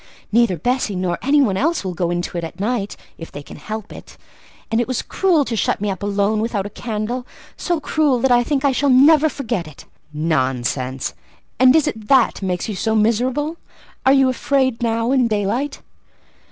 Neither 0.31 0.57
Bessie 0.57 0.95
nor 0.95 1.19
any 1.21 1.43
one 1.43 1.57
else 1.57 1.83
will 1.83 1.93
go 1.93 2.09
into 2.09 2.35
it 2.35 2.43
at 2.43 2.59
night, 2.59 2.97
if 3.19 3.31
they 3.31 3.43
can 3.43 3.57
help 3.57 3.93
it; 3.93 4.17
and 4.71 4.81
it 4.81 4.87
was 4.87 5.03
cruel 5.03 5.45
to 5.45 5.55
shut 5.55 5.79
me 5.79 5.91
up 5.91 6.01
alone 6.01 6.39
without 6.39 6.65
a 6.65 6.71
candle,—so 6.71 7.79
cruel 7.81 8.17
that 8.21 8.31
I 8.31 8.43
think 8.43 8.65
I 8.65 8.71
shall 8.71 8.89
never 8.89 9.29
forget 9.29 9.67
it." 9.67 9.85
"Nonsense! 10.11 11.13
And 11.59 11.75
is 11.75 11.85
it 11.85 12.07
that 12.07 12.41
makes 12.41 12.67
you 12.67 12.73
so 12.73 12.95
miserable? 12.95 13.57
Are 14.03 14.11
you 14.13 14.27
afraid 14.27 14.81
now 14.81 15.11
in 15.11 15.27
daylight?" 15.27 15.81